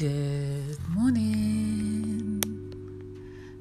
Good 0.00 0.78
morning. 0.94 2.40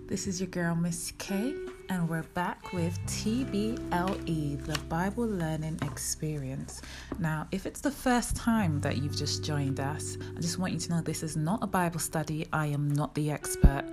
This 0.07 0.25
is 0.25 0.39
your 0.39 0.47
girl, 0.47 0.73
Miss 0.73 1.11
Kay, 1.17 1.53
and 1.89 2.07
we're 2.07 2.23
back 2.35 2.71
with 2.71 2.99
TBLE, 3.07 4.63
the 4.63 4.79
Bible 4.89 5.25
Learning 5.25 5.77
Experience. 5.81 6.83
Now, 7.17 7.47
if 7.51 7.65
it's 7.65 7.81
the 7.81 7.89
first 7.89 8.35
time 8.35 8.79
that 8.81 8.97
you've 8.97 9.15
just 9.15 9.43
joined 9.43 9.79
us, 9.79 10.15
I 10.37 10.39
just 10.39 10.59
want 10.59 10.73
you 10.73 10.79
to 10.79 10.91
know 10.91 11.01
this 11.01 11.23
is 11.23 11.35
not 11.35 11.63
a 11.63 11.67
Bible 11.67 11.99
study. 11.99 12.47
I 12.53 12.67
am 12.67 12.91
not 12.91 13.15
the 13.15 13.31
expert. 13.31 13.85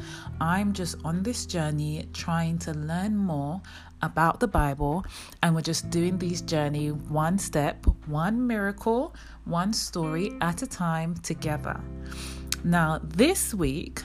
I'm 0.43 0.75
just 0.75 0.96
on 1.04 1.22
this 1.22 1.46
journey 1.46 2.07
trying 2.12 2.59
to 2.61 2.75
learn 2.75 3.17
more 3.17 3.62
about 4.03 4.40
the 4.40 4.49
Bible, 4.49 5.04
and 5.43 5.54
we're 5.54 5.63
just 5.63 5.89
doing 5.89 6.18
these 6.18 6.43
journey 6.43 6.93
one 6.93 7.39
step, 7.39 7.86
one 8.07 8.46
miracle, 8.46 9.14
one 9.46 9.72
story 9.72 10.36
at 10.43 10.61
a 10.61 10.67
time 10.67 11.14
together. 11.22 11.81
Now, 12.63 13.00
this 13.03 13.54
week, 13.54 14.03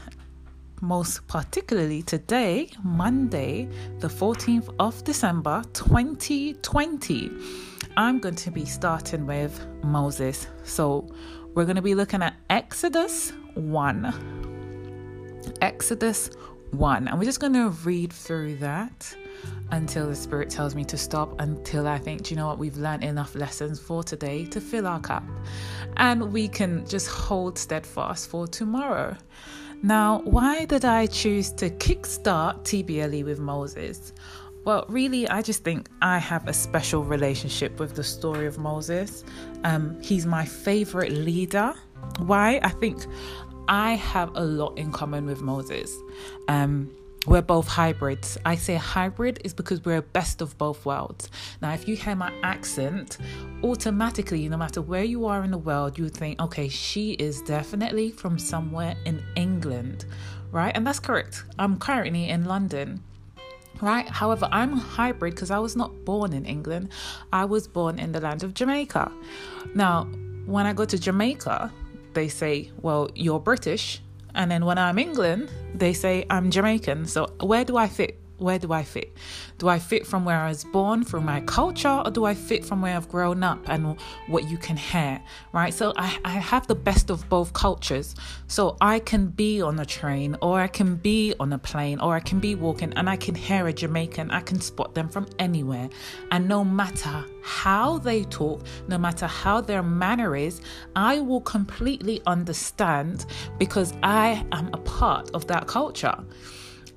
most 0.81 1.27
particularly 1.27 2.01
today, 2.01 2.69
Monday, 2.83 3.69
the 3.99 4.07
14th 4.07 4.73
of 4.79 5.03
December 5.03 5.63
2020, 5.73 7.31
I'm 7.97 8.19
going 8.19 8.35
to 8.35 8.51
be 8.51 8.65
starting 8.65 9.27
with 9.27 9.65
Moses. 9.83 10.47
So, 10.63 11.07
we're 11.53 11.65
going 11.65 11.75
to 11.75 11.81
be 11.81 11.95
looking 11.95 12.23
at 12.23 12.35
Exodus 12.49 13.31
1. 13.53 15.51
Exodus 15.61 16.31
1. 16.71 17.07
And 17.07 17.19
we're 17.19 17.25
just 17.25 17.39
going 17.39 17.53
to 17.53 17.69
read 17.83 18.11
through 18.11 18.55
that 18.57 19.15
until 19.71 20.07
the 20.07 20.15
Spirit 20.15 20.49
tells 20.49 20.75
me 20.75 20.83
to 20.85 20.97
stop, 20.97 21.39
until 21.39 21.87
I 21.87 21.97
think, 21.97 22.31
you 22.31 22.37
know 22.37 22.47
what, 22.47 22.57
we've 22.57 22.77
learned 22.77 23.03
enough 23.03 23.35
lessons 23.35 23.79
for 23.79 24.03
today 24.03 24.45
to 24.45 24.61
fill 24.61 24.87
our 24.87 24.99
cup. 24.99 25.23
And 25.97 26.33
we 26.33 26.47
can 26.47 26.85
just 26.87 27.07
hold 27.07 27.57
steadfast 27.57 28.29
for 28.29 28.47
tomorrow. 28.47 29.15
Now, 29.83 30.21
why 30.25 30.65
did 30.65 30.85
I 30.85 31.07
choose 31.07 31.51
to 31.53 31.69
kickstart 31.69 32.63
TBLE 32.63 33.25
with 33.25 33.39
Moses? 33.39 34.13
Well, 34.63 34.85
really, 34.87 35.27
I 35.27 35.41
just 35.41 35.63
think 35.63 35.89
I 36.03 36.19
have 36.19 36.47
a 36.47 36.53
special 36.53 37.03
relationship 37.03 37.79
with 37.79 37.95
the 37.95 38.03
story 38.03 38.45
of 38.45 38.59
Moses. 38.59 39.23
Um, 39.63 39.99
he's 39.99 40.27
my 40.27 40.45
favorite 40.45 41.11
leader. 41.11 41.73
Why? 42.19 42.59
I 42.61 42.69
think 42.69 43.05
I 43.67 43.93
have 43.93 44.29
a 44.35 44.43
lot 44.43 44.77
in 44.77 44.91
common 44.91 45.25
with 45.25 45.41
Moses. 45.41 45.91
Um, 46.47 46.91
we're 47.27 47.41
both 47.41 47.67
hybrids. 47.67 48.37
I 48.45 48.55
say 48.55 48.75
hybrid 48.75 49.41
is 49.43 49.53
because 49.53 49.85
we're 49.85 50.01
best 50.01 50.41
of 50.41 50.57
both 50.57 50.85
worlds. 50.85 51.29
Now, 51.61 51.71
if 51.73 51.87
you 51.87 51.95
hear 51.95 52.15
my 52.15 52.33
accent, 52.41 53.19
automatically, 53.63 54.49
no 54.49 54.57
matter 54.57 54.81
where 54.81 55.03
you 55.03 55.27
are 55.27 55.43
in 55.43 55.51
the 55.51 55.57
world, 55.57 55.97
you 55.97 56.05
would 56.05 56.15
think, 56.15 56.41
okay, 56.41 56.67
she 56.67 57.11
is 57.13 57.41
definitely 57.43 58.11
from 58.11 58.39
somewhere 58.39 58.95
in 59.05 59.23
England, 59.35 60.05
right? 60.51 60.75
And 60.75 60.85
that's 60.85 60.99
correct. 60.99 61.43
I'm 61.59 61.77
currently 61.77 62.29
in 62.29 62.45
London. 62.45 63.03
Right. 63.81 64.07
However, 64.07 64.47
I'm 64.51 64.73
a 64.73 64.79
hybrid 64.79 65.33
because 65.33 65.49
I 65.49 65.57
was 65.57 65.75
not 65.75 66.05
born 66.05 66.33
in 66.33 66.45
England. 66.45 66.89
I 67.33 67.45
was 67.45 67.67
born 67.67 67.97
in 67.97 68.11
the 68.11 68.19
land 68.19 68.43
of 68.43 68.53
Jamaica. 68.53 69.11
Now, 69.73 70.03
when 70.45 70.67
I 70.67 70.73
go 70.73 70.85
to 70.85 70.99
Jamaica, 70.99 71.73
they 72.13 72.27
say, 72.27 72.69
well, 72.81 73.09
you're 73.15 73.39
British 73.39 74.01
and 74.35 74.49
then 74.49 74.65
when 74.65 74.77
I'm 74.77 74.97
in 74.99 75.09
England, 75.09 75.51
they 75.75 75.93
say 75.93 76.25
I'm 76.29 76.51
Jamaican. 76.51 77.05
So 77.05 77.27
where 77.41 77.65
do 77.65 77.77
I 77.77 77.87
fit? 77.87 78.20
Where 78.41 78.57
do 78.57 78.73
I 78.73 78.83
fit? 78.83 79.15
Do 79.59 79.69
I 79.69 79.77
fit 79.77 80.07
from 80.07 80.25
where 80.25 80.37
I 80.37 80.49
was 80.49 80.63
born, 80.63 81.03
from 81.03 81.25
my 81.25 81.41
culture, 81.41 82.01
or 82.03 82.09
do 82.09 82.25
I 82.25 82.33
fit 82.33 82.65
from 82.65 82.81
where 82.81 82.95
I've 82.95 83.07
grown 83.07 83.43
up 83.43 83.59
and 83.69 83.97
what 84.27 84.49
you 84.49 84.57
can 84.57 84.77
hear? 84.77 85.21
Right? 85.53 85.71
So 85.71 85.93
I, 85.95 86.17
I 86.25 86.31
have 86.31 86.65
the 86.65 86.73
best 86.73 87.11
of 87.11 87.29
both 87.29 87.53
cultures. 87.53 88.15
So 88.47 88.77
I 88.81 88.97
can 88.97 89.27
be 89.27 89.61
on 89.61 89.79
a 89.79 89.85
train, 89.85 90.35
or 90.41 90.59
I 90.59 90.67
can 90.67 90.95
be 90.95 91.35
on 91.39 91.53
a 91.53 91.59
plane, 91.59 91.99
or 91.99 92.15
I 92.15 92.19
can 92.19 92.39
be 92.39 92.55
walking 92.55 92.91
and 92.95 93.07
I 93.07 93.15
can 93.15 93.35
hear 93.35 93.67
a 93.67 93.73
Jamaican. 93.73 94.31
I 94.31 94.41
can 94.41 94.59
spot 94.59 94.95
them 94.95 95.07
from 95.07 95.27
anywhere. 95.37 95.87
And 96.31 96.47
no 96.47 96.63
matter 96.63 97.23
how 97.43 97.99
they 97.99 98.23
talk, 98.23 98.65
no 98.87 98.97
matter 98.97 99.27
how 99.27 99.61
their 99.61 99.83
manner 99.83 100.35
is, 100.35 100.61
I 100.95 101.19
will 101.19 101.41
completely 101.41 102.21
understand 102.25 103.27
because 103.59 103.93
I 104.01 104.43
am 104.51 104.71
a 104.73 104.77
part 104.77 105.29
of 105.35 105.45
that 105.45 105.67
culture. 105.67 106.17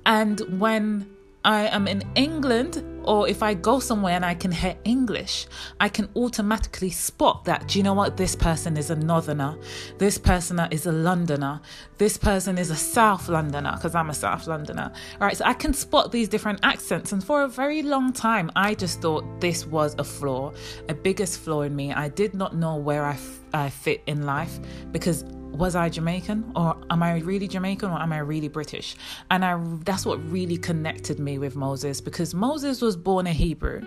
And 0.07 0.39
when 0.59 1.14
I 1.45 1.67
am 1.67 1.87
in 1.87 2.01
England, 2.15 2.83
or 3.03 3.29
if 3.29 3.43
I 3.43 3.53
go 3.53 3.77
somewhere 3.77 4.15
and 4.15 4.25
I 4.25 4.33
can 4.33 4.51
hear 4.51 4.75
English, 4.83 5.45
I 5.79 5.89
can 5.89 6.09
automatically 6.15 6.89
spot 6.89 7.45
that, 7.45 7.67
do 7.67 7.77
you 7.77 7.83
know 7.83 7.93
what? 7.93 8.17
This 8.17 8.35
person 8.35 8.77
is 8.77 8.89
a 8.89 8.95
Northerner. 8.95 9.55
This 9.99 10.17
person 10.17 10.59
is 10.71 10.87
a 10.87 10.91
Londoner. 10.91 11.61
This 11.99 12.17
person 12.17 12.57
is 12.57 12.71
a 12.71 12.75
South 12.75 13.29
Londoner, 13.29 13.73
because 13.75 13.93
I'm 13.93 14.09
a 14.09 14.13
South 14.15 14.47
Londoner. 14.47 14.91
All 15.21 15.27
right, 15.27 15.37
so 15.37 15.45
I 15.45 15.53
can 15.53 15.71
spot 15.71 16.11
these 16.11 16.27
different 16.27 16.61
accents. 16.63 17.11
And 17.11 17.23
for 17.23 17.43
a 17.43 17.47
very 17.47 17.83
long 17.83 18.11
time, 18.11 18.51
I 18.55 18.73
just 18.73 19.01
thought 19.01 19.23
this 19.39 19.67
was 19.67 19.95
a 19.99 20.03
flaw, 20.03 20.51
a 20.89 20.95
biggest 20.95 21.41
flaw 21.41 21.61
in 21.61 21.75
me. 21.75 21.93
I 21.93 22.09
did 22.09 22.33
not 22.33 22.55
know 22.55 22.75
where 22.75 23.05
I, 23.05 23.13
f- 23.13 23.39
I 23.53 23.69
fit 23.69 24.01
in 24.07 24.25
life 24.25 24.57
because 24.91 25.23
was 25.55 25.75
I 25.75 25.89
Jamaican 25.89 26.51
or 26.55 26.77
am 26.89 27.03
I 27.03 27.17
really 27.19 27.47
Jamaican 27.47 27.89
or 27.89 27.99
am 27.99 28.13
I 28.13 28.19
really 28.19 28.47
British? 28.47 28.95
And 29.31 29.43
I 29.43 29.59
that's 29.83 30.05
what 30.05 30.23
really 30.31 30.57
connected 30.57 31.19
me 31.19 31.37
with 31.37 31.55
Moses 31.55 32.01
because 32.01 32.33
Moses 32.33 32.81
was 32.81 32.95
born 32.95 33.27
a 33.27 33.33
Hebrew, 33.33 33.81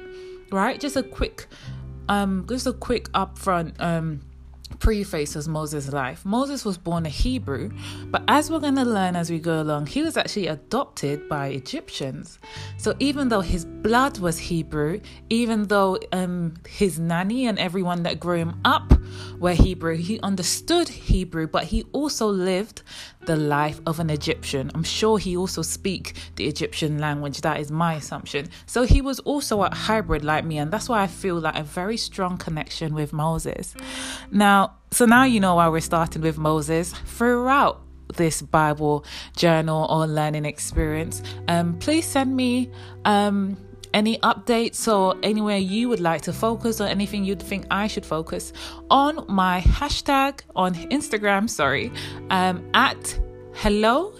right? 0.50 0.80
Just 0.80 0.96
a 0.96 1.02
quick 1.02 1.46
um 2.08 2.46
just 2.48 2.66
a 2.66 2.72
quick 2.72 3.10
upfront 3.12 3.80
um 3.80 4.20
preface 4.78 5.36
as 5.36 5.48
Moses' 5.48 5.92
life. 5.92 6.24
Moses 6.24 6.64
was 6.64 6.78
born 6.78 7.06
a 7.06 7.08
Hebrew, 7.08 7.70
but 8.06 8.22
as 8.28 8.50
we're 8.50 8.60
going 8.60 8.76
to 8.76 8.84
learn 8.84 9.16
as 9.16 9.30
we 9.30 9.38
go 9.38 9.60
along, 9.60 9.86
he 9.86 10.02
was 10.02 10.16
actually 10.16 10.46
adopted 10.46 11.28
by 11.28 11.48
Egyptians. 11.48 12.38
So 12.76 12.94
even 12.98 13.28
though 13.28 13.40
his 13.40 13.64
blood 13.64 14.18
was 14.18 14.38
Hebrew, 14.38 15.00
even 15.30 15.68
though 15.68 15.98
um, 16.12 16.54
his 16.66 16.98
nanny 16.98 17.46
and 17.46 17.58
everyone 17.58 18.02
that 18.04 18.20
grew 18.20 18.36
him 18.36 18.60
up 18.64 18.92
were 19.38 19.54
Hebrew, 19.54 19.96
he 19.96 20.20
understood 20.20 20.88
Hebrew, 20.88 21.46
but 21.46 21.64
he 21.64 21.84
also 21.92 22.26
lived 22.28 22.82
the 23.28 23.36
life 23.36 23.78
of 23.86 24.00
an 24.00 24.10
Egyptian. 24.10 24.70
I'm 24.74 24.82
sure 24.82 25.18
he 25.18 25.36
also 25.36 25.62
speak 25.62 26.14
the 26.36 26.46
Egyptian 26.46 26.98
language. 26.98 27.42
That 27.42 27.60
is 27.60 27.70
my 27.70 27.94
assumption. 27.94 28.48
So 28.64 28.82
he 28.82 29.00
was 29.02 29.20
also 29.20 29.62
a 29.62 29.72
hybrid 29.72 30.24
like 30.24 30.44
me, 30.44 30.56
and 30.58 30.72
that's 30.72 30.88
why 30.88 31.02
I 31.02 31.06
feel 31.06 31.38
like 31.38 31.56
a 31.56 31.62
very 31.62 31.98
strong 31.98 32.38
connection 32.38 32.94
with 32.94 33.12
Moses. 33.12 33.74
Now, 34.32 34.78
so 34.90 35.04
now 35.04 35.24
you 35.24 35.40
know 35.40 35.56
why 35.56 35.68
we're 35.68 35.80
starting 35.80 36.22
with 36.22 36.38
Moses 36.38 36.94
throughout 37.04 37.82
this 38.16 38.40
Bible 38.40 39.04
journal 39.36 39.86
or 39.90 40.06
learning 40.06 40.46
experience. 40.46 41.22
Um, 41.46 41.78
please 41.78 42.06
send 42.06 42.34
me 42.34 42.70
um 43.04 43.58
any 43.94 44.18
updates 44.18 44.92
or 44.92 45.16
anywhere 45.22 45.58
you 45.58 45.88
would 45.88 46.00
like 46.00 46.22
to 46.22 46.32
focus 46.32 46.80
or 46.80 46.84
anything 46.84 47.24
you'd 47.24 47.42
think 47.42 47.66
I 47.70 47.86
should 47.86 48.06
focus 48.06 48.52
on 48.90 49.24
my 49.28 49.60
hashtag 49.60 50.40
on 50.54 50.74
Instagram, 50.74 51.48
sorry, 51.48 51.92
um, 52.30 52.68
at 52.74 53.18
hello.tble. 53.54 54.16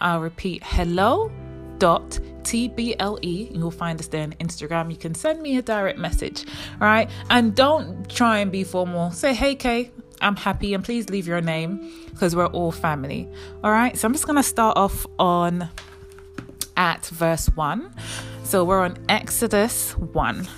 I'll 0.00 0.20
repeat 0.20 0.62
hello 0.64 1.30
dot 1.78 2.18
TBLE. 2.42 3.56
You'll 3.56 3.70
find 3.70 3.98
us 3.98 4.06
there 4.08 4.22
on 4.22 4.32
Instagram. 4.34 4.90
You 4.90 4.96
can 4.96 5.14
send 5.14 5.42
me 5.42 5.56
a 5.56 5.62
direct 5.62 5.98
message, 5.98 6.44
right? 6.78 7.10
And 7.30 7.54
don't 7.54 8.08
try 8.08 8.38
and 8.38 8.52
be 8.52 8.64
formal. 8.64 9.10
Say, 9.10 9.34
hey, 9.34 9.54
Kay, 9.54 9.90
I'm 10.20 10.36
happy, 10.36 10.74
and 10.74 10.84
please 10.84 11.08
leave 11.10 11.26
your 11.26 11.40
name 11.40 11.90
because 12.10 12.36
we're 12.36 12.46
all 12.46 12.70
family, 12.70 13.28
all 13.62 13.70
right? 13.70 13.96
So 13.96 14.06
I'm 14.06 14.12
just 14.12 14.26
going 14.26 14.36
to 14.36 14.42
start 14.42 14.76
off 14.76 15.06
on 15.18 15.68
at 16.76 17.06
verse 17.06 17.46
1. 17.54 17.94
So 18.44 18.64
we're 18.64 18.80
on 18.80 18.98
Exodus 19.08 19.96
1. 19.96 20.48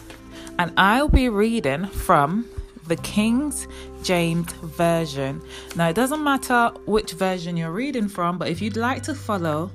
And 0.58 0.72
I'll 0.76 1.08
be 1.08 1.28
reading 1.28 1.86
from 1.86 2.46
the 2.86 2.96
King's 2.96 3.66
James 4.02 4.52
Version. 4.52 5.42
Now, 5.74 5.88
it 5.88 5.94
doesn't 5.94 6.22
matter 6.22 6.70
which 6.86 7.12
version 7.12 7.56
you're 7.56 7.72
reading 7.72 8.08
from, 8.08 8.38
but 8.38 8.48
if 8.48 8.62
you'd 8.62 8.76
like 8.76 9.02
to 9.04 9.14
follow, 9.14 9.70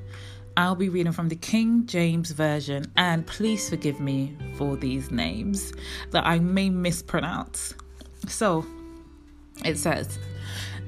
I'll 0.58 0.76
be 0.76 0.90
reading 0.90 1.12
from 1.12 1.30
the 1.30 1.36
King 1.36 1.86
James 1.86 2.32
Version. 2.32 2.92
And 2.98 3.26
please 3.26 3.70
forgive 3.70 4.00
me 4.00 4.36
for 4.56 4.76
these 4.76 5.12
names 5.12 5.74
that 6.12 6.26
I 6.26 6.40
may 6.40 6.70
mispronounce. 6.70 7.74
So 8.28 8.66
it 9.64 9.78
says, 9.78 10.20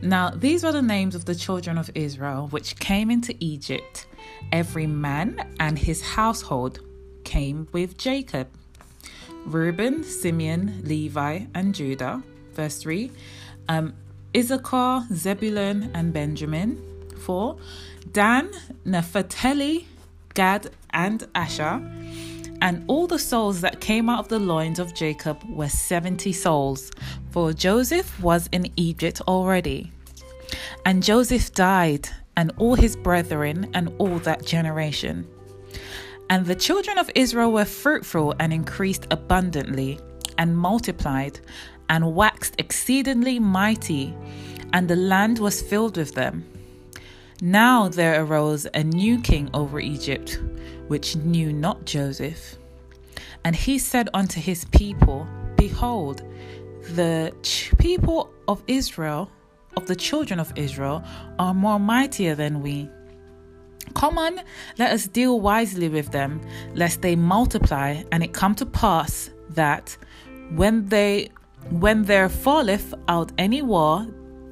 Now 0.01 0.29
these 0.29 0.63
are 0.63 0.71
the 0.71 0.81
names 0.81 1.15
of 1.15 1.25
the 1.25 1.35
children 1.35 1.77
of 1.77 1.89
Israel 1.95 2.47
which 2.49 2.77
came 2.77 3.09
into 3.09 3.35
Egypt 3.39 4.07
Every 4.51 4.87
man 4.87 5.55
and 5.59 5.77
his 5.77 6.01
household 6.01 6.79
came 7.23 7.67
with 7.71 7.97
Jacob. 7.97 8.47
Reuben, 9.45 10.03
Simeon, 10.03 10.81
Levi, 10.83 11.45
and 11.53 11.75
Judah. 11.75 12.23
Verse 12.53 12.77
3. 12.77 13.11
Um, 13.67 13.93
Issachar, 14.35 15.03
Zebulun, 15.13 15.91
and 15.93 16.13
Benjamin. 16.13 16.81
4. 17.19 17.57
Dan, 18.11 18.51
Naphtali, 18.85 19.87
Gad, 20.33 20.71
and 20.91 21.27
Asher. 21.35 21.81
And 22.61 22.85
all 22.87 23.07
the 23.07 23.19
souls 23.19 23.61
that 23.61 23.81
came 23.81 24.09
out 24.09 24.19
of 24.19 24.27
the 24.29 24.39
loins 24.39 24.79
of 24.79 24.93
Jacob 24.93 25.43
were 25.49 25.67
70 25.67 26.31
souls, 26.31 26.91
for 27.31 27.51
Joseph 27.51 28.21
was 28.21 28.47
in 28.51 28.71
Egypt 28.77 29.21
already. 29.27 29.91
And 30.85 31.03
Joseph 31.03 31.53
died, 31.53 32.09
and 32.35 32.51
all 32.57 32.75
his 32.75 32.95
brethren, 32.95 33.69
and 33.73 33.93
all 33.97 34.19
that 34.19 34.45
generation. 34.45 35.27
And 36.29 36.45
the 36.45 36.55
children 36.55 36.97
of 36.97 37.11
Israel 37.15 37.51
were 37.51 37.65
fruitful 37.65 38.33
and 38.39 38.51
increased 38.53 39.07
abundantly, 39.11 39.99
and 40.37 40.57
multiplied, 40.57 41.39
and 41.89 42.15
waxed 42.15 42.55
exceedingly 42.57 43.39
mighty, 43.39 44.13
and 44.73 44.87
the 44.87 44.95
land 44.95 45.39
was 45.39 45.61
filled 45.61 45.97
with 45.97 46.15
them. 46.15 46.45
Now 47.41 47.89
there 47.89 48.23
arose 48.23 48.65
a 48.73 48.83
new 48.83 49.19
king 49.19 49.49
over 49.53 49.79
Egypt, 49.79 50.39
which 50.87 51.15
knew 51.15 51.51
not 51.51 51.85
Joseph. 51.85 52.57
And 53.43 53.55
he 53.55 53.77
said 53.77 54.09
unto 54.13 54.39
his 54.39 54.65
people, 54.65 55.27
Behold, 55.57 56.23
the 56.95 57.33
people 57.77 58.33
of 58.47 58.63
Israel, 58.67 59.29
of 59.75 59.87
the 59.87 59.95
children 59.95 60.39
of 60.39 60.51
Israel, 60.55 61.03
are 61.39 61.53
more 61.53 61.79
mightier 61.79 62.35
than 62.35 62.61
we. 62.61 62.89
Come 63.95 64.17
on, 64.17 64.41
let 64.77 64.91
us 64.91 65.07
deal 65.07 65.39
wisely 65.39 65.89
with 65.89 66.11
them, 66.11 66.41
lest 66.73 67.01
they 67.01 67.15
multiply, 67.15 68.03
and 68.11 68.23
it 68.23 68.33
come 68.33 68.55
to 68.55 68.65
pass 68.65 69.29
that 69.49 69.97
when 70.55 70.87
they 70.87 71.29
when 71.69 72.03
there 72.03 72.27
falleth 72.27 72.93
out 73.07 73.31
any 73.37 73.61
war, 73.61 74.05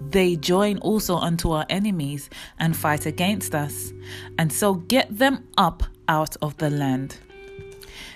they 0.09 0.35
join 0.35 0.77
also 0.79 1.17
unto 1.17 1.51
our 1.51 1.65
enemies 1.69 2.29
and 2.59 2.75
fight 2.75 3.05
against 3.05 3.53
us, 3.53 3.93
and 4.37 4.51
so 4.51 4.75
get 4.75 5.17
them 5.17 5.47
up 5.57 5.83
out 6.07 6.35
of 6.41 6.57
the 6.57 6.69
land. 6.69 7.17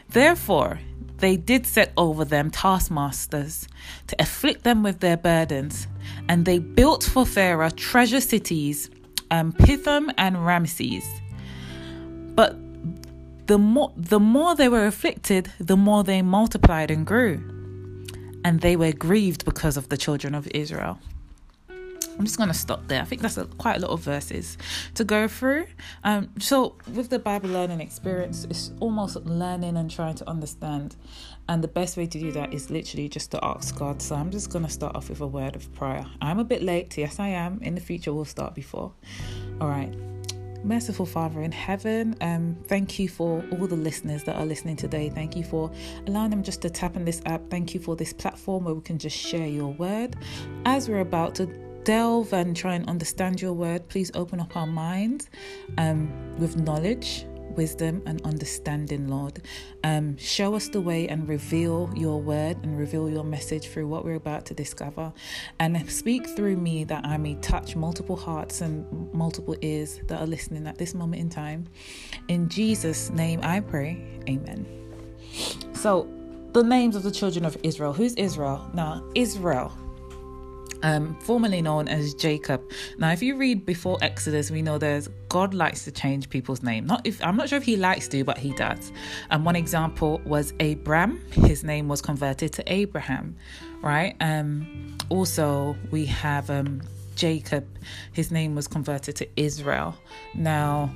Therefore, 0.10 0.80
they 1.18 1.38
did 1.38 1.66
set 1.66 1.94
over 1.98 2.26
them 2.26 2.52
taskmasters 2.52 3.68
to 4.08 4.16
afflict 4.22 4.64
them 4.64 4.84
with 4.84 5.00
their 5.00 5.18
burdens, 5.18 5.88
and 6.30 6.46
they 6.46 6.60
built 6.60 7.04
for 7.04 7.26
Pharaoh 7.26 7.70
treasure 7.70 8.22
cities, 8.22 8.90
um, 9.32 9.52
Pithom 9.54 10.12
and 10.18 10.46
Ramses. 10.46 11.06
But 12.36 12.56
the 13.48 13.58
more 13.58 13.94
the 13.96 14.20
more 14.20 14.56
they 14.56 14.70
were 14.70 14.86
afflicted, 14.86 15.52
the 15.60 15.78
more 15.78 16.04
they 16.04 16.22
multiplied 16.22 16.92
and 16.92 17.06
grew, 17.06 17.36
and 18.44 18.62
they 18.62 18.76
were 18.76 18.92
grieved 18.92 19.46
because 19.46 19.78
of 19.78 19.90
the 19.90 19.98
children 19.98 20.36
of 20.36 20.48
Israel. 20.54 21.00
I'm 22.18 22.24
just 22.24 22.38
going 22.38 22.50
to 22.50 22.56
stop 22.56 22.88
there. 22.88 23.02
I 23.02 23.06
think 23.06 23.22
that's 23.22 23.38
a, 23.38 23.46
quite 23.46 23.78
a 23.78 23.80
lot 23.80 23.92
of 23.92 24.00
verses 24.00 24.58
to 24.94 25.04
go 25.04 25.28
through. 25.28 25.66
Um, 26.04 26.30
so, 26.40 26.76
with 26.94 27.10
the 27.10 27.20
Bible 27.20 27.50
learning 27.50 27.82
experience, 27.82 28.46
it's 28.46 28.72
almost 28.80 29.18
learning 29.26 29.76
and 29.76 29.92
trying 29.92 30.16
to 30.16 30.30
understand. 30.30 30.96
And 31.48 31.64
the 31.64 31.68
best 31.68 31.98
way 31.98 32.08
to 32.08 32.20
do 32.20 32.32
that 32.32 32.54
is 32.54 32.70
literally 32.70 33.08
just 33.08 33.32
to 33.32 33.44
ask 33.44 33.78
God. 33.78 34.02
So, 34.02 34.16
I'm 34.16 34.32
just 34.32 34.50
going 34.50 34.66
to 34.66 34.72
start 34.72 34.96
off 34.96 35.10
with 35.10 35.22
a 35.22 35.28
word 35.28 35.56
of 35.56 35.72
prayer. 35.74 36.06
I'm 36.22 36.40
a 36.40 36.44
bit 36.44 36.64
late. 36.64 36.98
Yes, 36.98 37.20
I 37.20 37.30
am. 37.30 37.60
In 37.62 37.76
the 37.76 37.82
future, 37.82 38.14
we'll 38.14 38.26
start 38.26 38.56
before. 38.56 38.92
All 39.62 39.70
right. 39.70 39.94
Merciful 40.66 41.06
Father 41.06 41.44
in 41.44 41.52
heaven, 41.52 42.16
um, 42.22 42.58
thank 42.68 42.98
you 42.98 43.08
for 43.08 43.46
all 43.52 43.68
the 43.68 43.76
listeners 43.76 44.24
that 44.24 44.36
are 44.36 44.48
listening 44.48 44.76
today. 44.76 45.12
Thank 45.12 45.36
you 45.36 45.44
for 45.44 45.72
allowing 46.08 46.32
them 46.32 46.42
just 46.42 46.64
to 46.64 46.72
tap 46.72 46.96
on 46.96 47.06
this 47.06 47.22
app. 47.28 47.52
Thank 47.52 47.76
you 47.76 47.80
for 47.80 47.96
this 47.96 48.12
platform 48.12 48.64
where 48.64 48.74
we 48.74 48.82
can 48.82 48.98
just 48.98 49.16
share 49.16 49.46
your 49.46 49.74
word. 49.74 50.16
As 50.66 50.90
we're 50.90 51.02
about 51.02 51.36
to 51.36 51.46
delve 51.84 52.34
and 52.34 52.58
try 52.58 52.74
and 52.74 52.90
understand 52.90 53.44
your 53.44 53.54
word, 53.54 53.88
please 53.90 54.10
open 54.16 54.40
up 54.40 54.58
our 54.58 54.66
minds 54.66 55.30
um, 55.78 56.12
with 56.40 56.58
knowledge, 56.58 57.28
wisdom, 57.56 58.02
and 58.06 58.22
understanding, 58.24 59.08
Lord. 59.08 59.42
Um, 59.84 60.18
show 60.18 60.56
us 60.56 60.70
the 60.70 60.82
way 60.82 61.08
and 61.08 61.28
reveal 61.28 61.92
your 61.96 62.22
word 62.22 62.58
and 62.64 62.78
reveal 62.78 63.10
your 63.10 63.24
message 63.24 63.68
through 63.68 63.88
what 63.88 64.06
we're 64.06 64.16
about 64.16 64.46
to 64.48 64.54
discover. 64.54 65.14
And 65.60 65.90
speak 65.92 66.28
through 66.28 66.58
me 66.58 66.84
that 66.86 67.06
I 67.06 67.18
may 67.18 67.36
touch 67.36 67.76
multiple 67.76 68.16
hearts 68.16 68.62
and 68.62 69.14
multiple 69.14 69.56
ears 69.62 70.00
that 70.08 70.22
are 70.22 70.28
listening 70.28 70.68
at 70.68 70.78
this 70.78 70.94
moment 70.94 71.22
in 71.22 71.30
time. 71.30 71.68
In 72.28 72.50
Jesus' 72.50 73.10
name 73.10 73.40
I 73.44 73.60
pray. 73.60 74.20
Amen. 74.28 74.66
So, 75.74 76.08
the 76.54 76.64
names 76.64 76.96
of 76.96 77.04
the 77.04 77.12
children 77.12 77.44
of 77.46 77.58
Israel. 77.64 77.92
Who's 77.92 78.14
Israel? 78.14 78.70
Now, 78.74 79.04
Israel 79.14 79.78
um, 80.86 81.16
formerly 81.22 81.62
known 81.62 81.88
as 81.88 82.14
Jacob. 82.14 82.62
Now, 82.98 83.12
if 83.12 83.24
you 83.24 83.36
read 83.36 83.66
before 83.66 83.98
Exodus, 84.02 84.52
we 84.52 84.62
know 84.62 84.78
there's 84.78 85.10
God 85.36 85.54
likes 85.54 85.84
to 85.84 85.92
change 85.92 86.30
people's 86.30 86.64
name. 86.64 86.86
Not 86.86 87.02
if 87.06 87.22
I'm 87.22 87.36
not 87.36 87.50
sure 87.50 87.58
if 87.58 87.66
He 87.66 87.76
likes 87.76 88.08
to, 88.08 88.24
but 88.24 88.38
He 88.38 88.52
does. 88.54 88.94
And 89.30 89.44
one 89.44 89.58
example 89.58 90.22
was 90.24 90.54
Abram. 90.62 91.20
His 91.32 91.62
name 91.62 91.90
was 91.90 92.02
converted 92.02 92.54
to 92.54 92.64
Abraham, 92.72 93.36
right? 93.82 94.16
Um, 94.22 94.96
also, 95.10 95.76
we 95.92 96.06
have 96.06 96.50
um, 96.50 96.82
Jacob. 97.18 97.68
His 98.14 98.32
name 98.32 98.56
was 98.56 98.66
converted 98.70 99.18
to 99.18 99.28
Israel. 99.36 99.98
Now, 100.36 100.90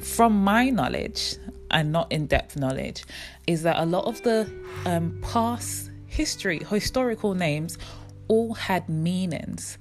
from 0.00 0.42
my 0.42 0.70
knowledge 0.70 1.36
and 1.70 1.92
not 1.92 2.10
in-depth 2.10 2.56
knowledge, 2.56 3.04
is 3.46 3.62
that 3.64 3.76
a 3.76 3.84
lot 3.84 4.06
of 4.06 4.22
the 4.22 4.50
um, 4.86 5.18
past 5.20 5.90
history, 6.06 6.60
historical 6.64 7.34
names 7.34 7.76
all 8.28 8.54
had 8.54 8.88
meanings. 8.88 9.76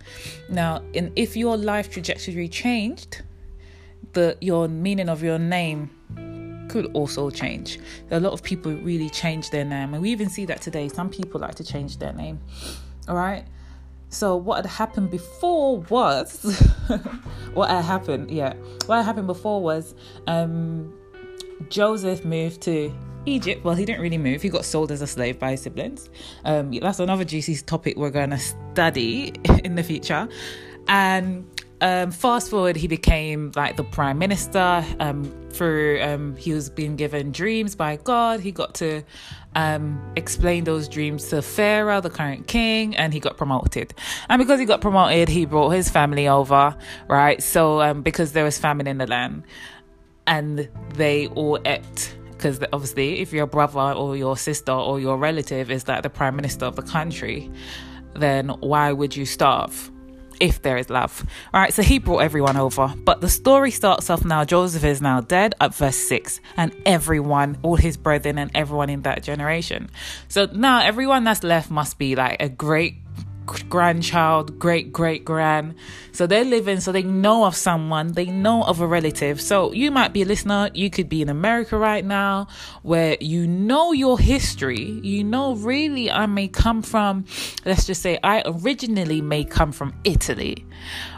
Now, 0.50 0.81
in, 0.92 1.13
if 1.16 1.38
your 1.38 1.56
life 1.56 1.90
trajectory 1.90 2.50
changed, 2.50 3.22
the 4.13 4.38
your 4.42 4.68
meaning 4.68 5.09
of 5.09 5.24
your 5.24 5.39
name 5.39 5.89
could 6.69 6.86
also 6.94 7.30
change. 7.30 7.80
A 8.12 8.19
lot 8.19 8.33
of 8.33 8.44
people 8.44 8.71
really 8.74 9.09
change 9.09 9.50
their 9.50 9.65
name, 9.65 9.94
and 9.94 10.01
we 10.01 10.09
even 10.12 10.30
see 10.30 10.45
that 10.45 10.62
today. 10.62 10.88
Some 10.88 11.09
people 11.09 11.42
like 11.42 11.56
to 11.56 11.63
change 11.63 11.98
their 11.98 12.13
name. 12.13 12.39
All 13.07 13.15
right. 13.15 13.45
So 14.09 14.36
what 14.36 14.57
had 14.57 14.65
happened 14.65 15.09
before 15.09 15.80
was 15.89 16.44
what 17.53 17.69
had 17.69 17.86
happened. 17.86 18.30
Yeah, 18.31 18.53
what 18.86 18.98
had 18.98 19.06
happened 19.06 19.27
before 19.27 19.62
was 19.62 19.95
um, 20.27 20.94
Joseph 21.69 22.25
moved 22.25 22.62
to 22.63 22.94
Egypt, 23.25 23.63
well, 23.63 23.75
he 23.75 23.86
didn't 23.86 24.01
really 24.01 24.18
move. 24.18 24.42
He 24.42 24.50
got 24.50 24.65
sold 24.65 24.92
as 24.92 25.01
a 25.01 25.07
slave 25.07 25.38
by 25.38 25.51
his 25.51 25.62
siblings. 25.62 26.09
Um, 26.44 26.71
that's 26.71 27.00
another 27.00 27.24
juicy 27.24 27.56
topic 27.57 27.98
we're 27.98 28.09
going 28.09 28.31
to 28.31 28.39
study 28.39 29.33
in 29.63 29.75
the 29.75 29.83
future. 29.83 30.27
And 30.88 31.45
um, 31.81 32.12
fast 32.12 32.50
forward, 32.50 32.75
he 32.75 32.88
became 32.88 33.51
like 33.56 33.75
the 33.75 33.83
prime 33.83 34.18
minister. 34.18 34.86
Um, 35.00 35.38
through 35.51 36.01
um, 36.01 36.36
he 36.38 36.54
was 36.54 36.69
being 36.69 36.95
given 36.95 37.31
dreams 37.31 37.75
by 37.75 37.98
God. 37.98 38.39
He 38.39 38.51
got 38.51 38.75
to 38.75 39.03
um, 39.56 40.01
explain 40.15 40.63
those 40.63 40.88
dreams 40.88 41.27
to 41.29 41.41
Pharaoh, 41.41 42.01
the 42.01 42.10
current 42.10 42.48
king, 42.48 42.96
and 42.96 43.13
he 43.13 43.20
got 43.20 43.38
promoted. 43.38 43.94
And 44.29 44.39
because 44.39 44.60
he 44.60 44.65
got 44.65 44.82
promoted, 44.82 45.27
he 45.27 45.46
brought 45.46 45.70
his 45.70 45.89
family 45.89 46.27
over, 46.27 46.75
right? 47.08 47.44
So 47.44 47.82
um, 47.82 48.01
because 48.01 48.32
there 48.32 48.44
was 48.44 48.58
famine 48.58 48.88
in 48.88 48.98
the 48.98 49.08
land, 49.08 49.44
and 50.27 50.70
they 50.96 51.27
all 51.27 51.60
ate 51.65 52.15
because 52.32 52.60
obviously 52.74 53.20
if 53.20 53.32
your 53.32 53.46
brother 53.46 53.94
or 53.94 54.17
your 54.17 54.36
sister 54.36 54.72
or 54.72 55.00
your 55.00 55.17
relative 55.17 55.70
is 55.70 55.88
like 55.88 56.01
the 56.01 56.10
prime 56.10 56.36
minister 56.36 56.65
of 56.65 56.75
the 56.75 56.82
country 56.82 57.51
then 58.15 58.50
why 58.62 58.91
would 58.91 59.15
you 59.15 59.27
starve 59.27 59.91
if 60.41 60.62
there 60.62 60.77
is 60.77 60.89
love. 60.89 61.25
All 61.53 61.62
right 61.62 61.74
so 61.74 61.81
he 61.81 62.00
brought 62.00 62.19
everyone 62.19 62.57
over. 62.57 62.93
But 63.05 63.21
the 63.21 63.29
story 63.29 63.71
starts 63.71 64.10
off 64.10 64.25
now 64.25 64.43
joseph 64.43 64.83
is 64.83 65.01
now 65.01 65.21
dead 65.21 65.55
at 65.62 65.74
verse 65.74 65.95
6 65.95 66.39
and 66.57 66.75
everyone 66.86 67.57
all 67.62 67.77
his 67.77 67.95
brethren 67.95 68.38
and 68.38 68.51
everyone 68.53 68.89
in 68.89 69.03
that 69.03 69.24
generation. 69.24 69.89
So 70.27 70.45
now 70.51 70.81
everyone 70.81 71.24
that's 71.24 71.43
left 71.43 71.69
must 71.71 71.98
be 71.98 72.15
like 72.15 72.41
a 72.41 72.50
great 72.50 72.95
grandchild, 73.70 74.60
great 74.60 74.91
great 74.93 75.25
grand. 75.25 75.75
So 76.13 76.27
they're 76.27 76.43
living, 76.43 76.79
so 76.81 76.91
they 76.91 77.03
know 77.03 77.46
of 77.46 77.55
someone, 77.55 78.13
they 78.13 78.25
know 78.25 78.63
of 78.63 78.81
a 78.81 78.88
relative. 78.88 79.39
So 79.39 79.72
you 79.72 79.91
might 79.91 80.12
be 80.13 80.24
a 80.24 80.25
listener, 80.25 80.70
you 80.74 80.89
could 80.89 81.08
be 81.08 81.22
in 81.22 81.29
America 81.29 81.77
right 81.77 82.03
now, 82.03 82.48
where 82.84 83.17
you 83.22 83.48
know 83.48 83.93
your 83.93 84.20
history. 84.20 85.00
You 85.03 85.24
know, 85.24 85.55
really, 85.55 86.12
I 86.12 86.25
may 86.25 86.48
come 86.48 86.81
from, 86.81 87.25
let's 87.65 87.86
just 87.86 88.01
say, 88.01 88.20
I 88.24 88.43
originally 88.46 89.22
may 89.22 89.46
come 89.46 89.72
from 89.72 89.93
Italy, 90.03 90.65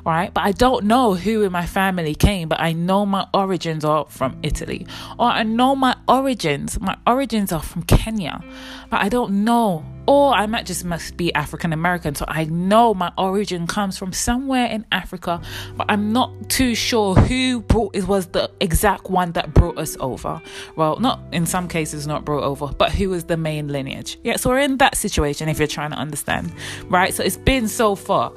right? 0.06 0.34
But 0.34 0.42
I 0.42 0.52
don't 0.52 0.86
know 0.86 1.16
who 1.16 1.42
in 1.42 1.52
my 1.52 1.66
family 1.66 2.16
came, 2.16 2.48
but 2.48 2.60
I 2.60 2.74
know 2.74 3.06
my 3.06 3.28
origins 3.34 3.84
are 3.84 4.06
from 4.10 4.38
Italy. 4.44 4.86
Or 5.18 5.28
I 5.28 5.44
know 5.44 5.76
my 5.76 5.96
origins, 6.08 6.80
my 6.80 6.98
origins 7.08 7.52
are 7.52 7.64
from 7.64 7.84
Kenya, 7.84 8.44
but 8.90 9.02
I 9.02 9.10
don't 9.10 9.44
know 9.44 9.86
or 10.06 10.34
I 10.34 10.46
might 10.46 10.66
just 10.66 10.86
must 10.86 11.18
be 11.18 11.34
African 11.34 11.74
American. 11.74 12.16
So 12.16 12.26
I 12.28 12.46
know 12.46 12.94
my 12.94 13.12
origin 13.18 13.68
comes 13.68 13.98
from 13.98 14.14
somewhere 14.14 14.66
in 14.68 14.86
Africa, 14.92 15.42
but 15.76 15.86
I'm 15.90 16.12
not 16.12 16.50
too 16.50 16.76
sure 16.76 17.16
who 17.16 17.62
brought 17.62 17.96
it 17.96 18.08
was 18.08 18.28
the 18.28 18.52
exact 18.60 19.10
one 19.10 19.32
that 19.34 19.54
brought 19.54 19.78
us 19.78 19.96
over. 20.00 20.42
Well, 20.76 21.00
not 21.00 21.22
in 21.32 21.46
some 21.46 21.68
cases 21.68 22.08
not 22.08 22.26
brought 22.26 22.44
over, 22.44 22.68
but 22.68 22.92
who 22.92 23.10
was 23.10 23.26
the 23.26 23.38
main 23.38 23.68
lineage. 23.68 24.18
Yeah, 24.24 24.36
so 24.36 24.50
we're 24.50 24.60
in 24.60 24.78
that 24.78 24.96
situation 24.96 25.50
if 25.50 25.58
you're 25.58 25.68
trying 25.68 25.92
to 25.92 25.98
understand, 25.98 26.54
right? 26.86 27.14
So 27.14 27.24
it's 27.24 27.38
been 27.38 27.68
so 27.68 27.96
far. 27.96 28.34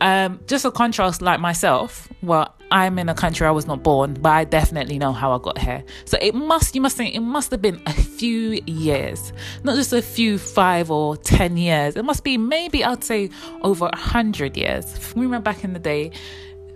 Um, 0.00 0.40
just 0.46 0.64
a 0.64 0.70
contrast, 0.70 1.22
like 1.22 1.40
myself. 1.40 2.08
Well, 2.22 2.54
I'm 2.70 2.98
in 2.98 3.08
a 3.08 3.14
country 3.14 3.46
I 3.46 3.50
was 3.50 3.66
not 3.66 3.82
born, 3.82 4.14
but 4.14 4.30
I 4.30 4.44
definitely 4.44 4.98
know 4.98 5.12
how 5.12 5.32
I 5.32 5.38
got 5.38 5.58
here. 5.58 5.84
So 6.04 6.18
it 6.20 6.34
must, 6.34 6.74
you 6.74 6.80
must 6.80 6.96
think, 6.96 7.14
it 7.14 7.20
must 7.20 7.50
have 7.50 7.62
been 7.62 7.80
a 7.86 7.92
few 7.92 8.60
years, 8.66 9.32
not 9.62 9.76
just 9.76 9.92
a 9.92 10.02
few 10.02 10.38
five 10.38 10.90
or 10.90 11.16
ten 11.16 11.56
years. 11.56 11.96
It 11.96 12.04
must 12.04 12.24
be 12.24 12.36
maybe 12.36 12.84
I'd 12.84 13.04
say 13.04 13.30
over 13.62 13.88
a 13.92 13.96
hundred 13.96 14.56
years. 14.56 15.14
Remember 15.16 15.40
back 15.40 15.64
in 15.64 15.72
the 15.72 15.78
day, 15.78 16.12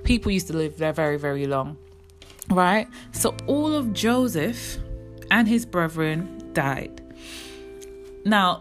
people 0.05 0.33
used 0.33 0.47
to 0.49 0.55
live 0.55 0.79
there 0.79 0.93
very, 0.93 1.19
very 1.19 1.47
long, 1.47 1.77
right? 2.49 2.89
So 3.13 3.37
all 3.47 3.75
of 3.75 3.93
Joseph 3.93 4.79
and 5.31 5.47
his 5.47 5.67
brethren 5.67 6.51
died. 6.55 7.03
Now, 8.25 8.61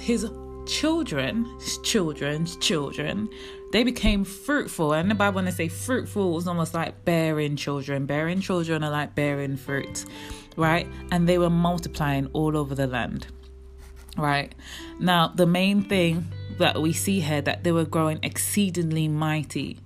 his 0.00 0.28
children, 0.66 1.44
his 1.60 1.78
children's 1.78 2.56
children, 2.56 3.28
they 3.72 3.82
became 3.82 4.24
fruitful. 4.24 4.92
And 4.92 5.10
the 5.10 5.14
Bible, 5.14 5.36
when 5.36 5.46
they 5.46 5.50
say 5.50 5.68
mm. 5.68 5.72
fruitful, 5.72 6.32
was 6.32 6.46
almost 6.46 6.74
like 6.74 7.04
bearing 7.04 7.56
children. 7.56 8.06
Bearing 8.06 8.40
children 8.40 8.84
are 8.84 8.90
like 8.90 9.14
bearing 9.14 9.56
fruit, 9.56 10.04
right? 10.56 10.86
And 11.10 11.28
they 11.28 11.38
were 11.38 11.50
multiplying 11.50 12.26
all 12.34 12.56
over 12.56 12.74
the 12.74 12.86
land, 12.86 13.26
right? 14.16 14.54
Now, 15.00 15.28
the 15.28 15.46
main 15.46 15.82
thing 15.82 16.28
that 16.58 16.80
we 16.80 16.92
see 16.92 17.20
here 17.20 17.40
that 17.40 17.64
they 17.64 17.72
were 17.72 17.86
growing 17.86 18.20
exceedingly 18.22 19.08
mighty, 19.08 19.80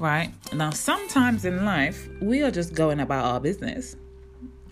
right? 0.00 0.32
Now, 0.52 0.70
sometimes 0.70 1.44
in 1.44 1.64
life, 1.64 2.08
we 2.20 2.42
are 2.42 2.50
just 2.50 2.74
going 2.74 3.00
about 3.00 3.24
our 3.24 3.40
business 3.40 3.96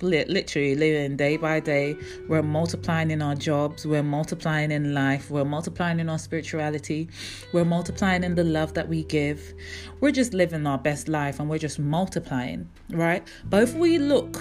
literally 0.02 0.74
living 0.74 1.16
day 1.16 1.36
by 1.36 1.60
day. 1.60 1.96
We're 2.28 2.42
multiplying 2.42 3.10
in 3.10 3.22
our 3.22 3.34
jobs, 3.34 3.86
we're 3.86 4.02
multiplying 4.02 4.70
in 4.70 4.94
life, 4.94 5.30
we're 5.30 5.44
multiplying 5.44 6.00
in 6.00 6.08
our 6.08 6.18
spirituality, 6.18 7.08
we're 7.52 7.64
multiplying 7.64 8.24
in 8.24 8.34
the 8.34 8.44
love 8.44 8.74
that 8.74 8.88
we 8.88 9.04
give. 9.04 9.54
We're 10.00 10.12
just 10.12 10.34
living 10.34 10.66
our 10.66 10.78
best 10.78 11.08
life 11.08 11.40
and 11.40 11.48
we're 11.48 11.58
just 11.58 11.78
multiplying, 11.78 12.68
right? 12.90 13.26
But 13.48 13.62
if 13.62 13.74
we 13.74 13.98
look 13.98 14.36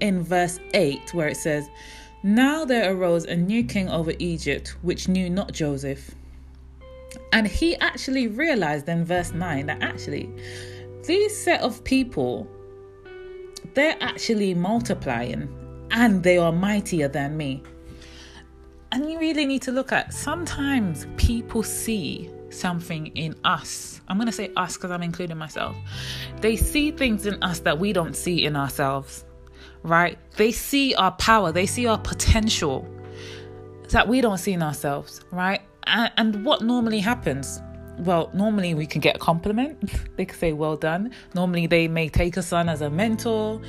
in 0.00 0.22
verse 0.22 0.58
8, 0.74 1.14
where 1.14 1.28
it 1.28 1.36
says, 1.36 1.68
Now 2.22 2.64
there 2.64 2.94
arose 2.94 3.24
a 3.24 3.36
new 3.36 3.64
king 3.64 3.88
over 3.88 4.12
Egypt, 4.18 4.76
which 4.82 5.08
knew 5.08 5.30
not 5.30 5.52
Joseph. 5.52 6.14
And 7.32 7.46
he 7.46 7.76
actually 7.76 8.26
realized 8.28 8.88
in 8.88 9.04
verse 9.04 9.32
9 9.32 9.66
that 9.66 9.82
actually 9.82 10.30
these 11.06 11.36
set 11.36 11.60
of 11.62 11.82
people 11.82 12.48
they're 13.74 13.96
actually 14.00 14.54
multiplying 14.54 15.48
and 15.90 16.22
they 16.22 16.38
are 16.38 16.52
mightier 16.52 17.08
than 17.08 17.36
me. 17.36 17.62
And 18.92 19.10
you 19.10 19.18
really 19.18 19.46
need 19.46 19.62
to 19.62 19.72
look 19.72 19.92
at 19.92 20.12
sometimes 20.12 21.06
people 21.16 21.62
see 21.62 22.30
something 22.50 23.06
in 23.08 23.34
us. 23.44 24.00
I'm 24.08 24.18
going 24.18 24.26
to 24.26 24.32
say 24.32 24.50
us 24.56 24.76
because 24.76 24.90
I'm 24.90 25.02
including 25.02 25.38
myself. 25.38 25.74
They 26.40 26.56
see 26.56 26.90
things 26.90 27.26
in 27.26 27.42
us 27.42 27.60
that 27.60 27.78
we 27.78 27.92
don't 27.92 28.14
see 28.14 28.44
in 28.44 28.54
ourselves, 28.56 29.24
right? 29.82 30.18
They 30.36 30.52
see 30.52 30.94
our 30.94 31.12
power, 31.12 31.52
they 31.52 31.66
see 31.66 31.86
our 31.86 31.98
potential 31.98 32.86
that 33.88 34.08
we 34.08 34.20
don't 34.20 34.38
see 34.38 34.52
in 34.52 34.62
ourselves, 34.62 35.22
right? 35.30 35.62
And, 35.84 36.12
and 36.16 36.44
what 36.44 36.62
normally 36.62 37.00
happens? 37.00 37.60
Well, 37.98 38.30
normally 38.32 38.74
we 38.74 38.86
can 38.86 39.00
get 39.00 39.16
a 39.16 39.18
compliment. 39.18 39.92
they 40.16 40.24
could 40.24 40.38
say, 40.38 40.52
well 40.52 40.76
done. 40.76 41.12
Normally 41.34 41.66
they 41.66 41.88
may 41.88 42.08
take 42.08 42.36
us 42.38 42.52
on 42.52 42.68
as 42.68 42.80
a 42.80 42.90
mentor. 42.90 43.60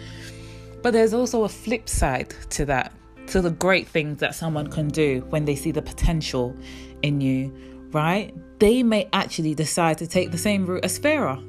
But 0.81 0.91
there's 0.91 1.13
also 1.13 1.43
a 1.43 1.49
flip 1.49 1.87
side 1.87 2.33
to 2.51 2.65
that, 2.65 2.93
to 3.27 3.41
the 3.41 3.51
great 3.51 3.87
things 3.87 4.19
that 4.19 4.35
someone 4.35 4.67
can 4.67 4.89
do 4.89 5.25
when 5.29 5.45
they 5.45 5.55
see 5.55 5.71
the 5.71 5.81
potential 5.81 6.55
in 7.01 7.21
you, 7.21 7.53
right? 7.91 8.33
They 8.59 8.83
may 8.83 9.07
actually 9.13 9.55
decide 9.55 9.97
to 9.99 10.07
take 10.07 10.31
the 10.31 10.37
same 10.37 10.65
route 10.65 10.83
as 10.83 10.97
Pharaoh, 10.97 11.41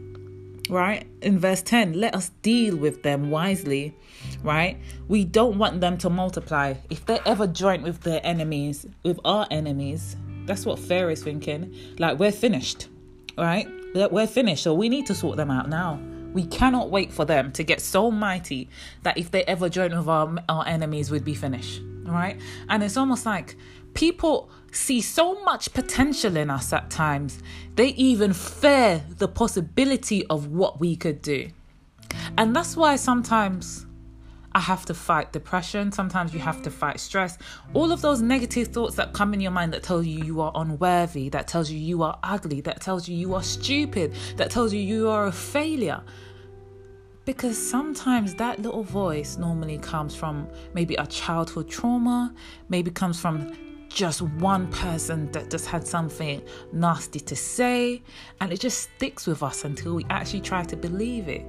right? 0.71 1.07
In 1.23 1.38
verse 1.38 1.62
10, 1.62 1.95
let 1.95 2.14
us 2.14 2.31
deal 2.43 2.76
with 2.76 3.02
them 3.02 3.31
wisely, 3.31 3.97
right? 4.43 4.78
We 5.09 5.25
don't 5.25 5.59
want 5.59 5.81
them 5.81 5.99
to 5.99 6.11
multiply. 6.11 6.75
If 6.88 7.04
they 7.07 7.19
ever 7.26 7.49
join 7.49 7.83
with 7.83 8.02
their 8.02 8.21
enemies, 8.23 8.87
with 9.02 9.19
our 9.25 9.49
enemies, 9.50 10.16
that's 10.47 10.67
what 10.67 10.79
Pharaoh 10.79 11.13
is 11.13 11.23
thinking. 11.23 11.75
Like, 11.99 12.19
we're 12.19 12.33
finished, 12.33 12.89
right? 13.37 13.69
We're 13.95 14.27
finished. 14.27 14.63
So 14.63 14.75
we 14.75 14.89
need 14.89 15.07
to 15.07 15.15
sort 15.15 15.37
them 15.37 15.51
out 15.51 15.69
now. 15.69 16.01
We 16.33 16.47
cannot 16.47 16.91
wait 16.91 17.13
for 17.13 17.25
them 17.25 17.53
to 17.53 17.63
get 17.63 17.81
so 17.81 18.11
mighty 18.11 18.69
that 19.03 19.17
if 19.17 19.31
they 19.31 19.45
ever 19.45 19.69
join 19.69 19.97
with 19.97 20.09
our, 20.09 20.37
our 20.49 20.67
enemies, 20.67 21.11
we'd 21.11 21.25
be 21.25 21.35
finished, 21.35 21.81
right? 22.05 22.41
And 22.69 22.83
it's 22.83 22.97
almost 22.97 23.25
like 23.25 23.57
people 23.95 24.51
see 24.73 25.01
so 25.01 25.41
much 25.45 25.73
potential 25.73 26.37
in 26.37 26.51
us 26.51 26.73
at 26.73 26.91
times, 26.91 27.41
they 27.77 27.89
even 27.89 28.33
fear 28.33 29.05
the 29.19 29.29
possibility 29.29 30.27
of 30.27 30.49
what 30.49 30.81
we 30.81 30.97
could 30.97 31.23
do. 31.23 31.49
And 32.37 32.55
that's 32.55 32.77
why 32.77 32.97
sometimes 32.97 33.87
I 34.54 34.61
have 34.61 34.84
to 34.87 34.94
fight 34.94 35.32
depression. 35.32 35.90
Sometimes 35.90 36.32
you 36.32 36.38
have 36.38 36.62
to 36.62 36.70
fight 36.70 37.00
stress. 37.00 37.38
All 37.73 37.90
of 37.90 38.00
those 38.02 38.23
negative 38.23 38.68
thoughts 38.68 38.94
that 38.96 39.12
come 39.12 39.34
in 39.34 39.40
your 39.40 39.50
mind 39.50 39.73
that 39.73 39.82
tell 39.82 40.02
you 40.02 40.25
you 40.25 40.40
are 40.40 40.52
unworthy, 40.54 41.28
that 41.30 41.49
tells 41.49 41.70
you 41.70 41.78
you 41.78 42.04
are 42.04 42.18
ugly, 42.23 42.61
that 42.61 42.80
tells 42.80 43.08
you 43.08 43.16
you 43.16 43.34
are 43.34 43.42
stupid, 43.42 44.14
that 44.37 44.50
tells 44.50 44.73
you 44.73 44.80
you 44.80 45.08
are 45.08 45.26
a 45.26 45.32
failure. 45.32 46.00
Because 47.25 47.58
sometimes 47.58 48.34
that 48.34 48.61
little 48.61 48.84
voice 48.84 49.38
normally 49.38 49.78
comes 49.78 50.14
from 50.14 50.46
maybe 50.75 50.94
a 50.96 51.06
childhood 51.06 51.68
trauma, 51.68 52.32
maybe 52.68 52.90
comes 52.90 53.18
from 53.18 53.50
just 53.95 54.21
one 54.23 54.67
person 54.73 55.31
that 55.31 55.49
just 55.51 55.67
had 55.67 55.87
something 55.87 56.43
nasty 56.73 57.21
to 57.21 57.37
say, 57.37 58.03
and 58.41 58.53
it 58.53 58.59
just 58.61 58.91
sticks 58.95 59.27
with 59.27 59.43
us 59.43 59.65
until 59.65 59.95
we 59.95 60.05
actually 60.11 60.41
try 60.41 60.65
to 60.65 60.77
believe 60.77 61.29
it. 61.29 61.47